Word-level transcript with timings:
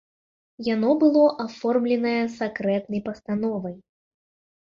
Яно 0.67 0.89
было 1.01 1.25
аформленае 1.43 2.23
сакрэтнай 2.39 3.01
пастановай. 3.09 3.75